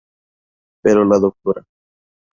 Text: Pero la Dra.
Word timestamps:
Pero 0.83 1.05
la 1.05 1.19
Dra. 1.19 1.63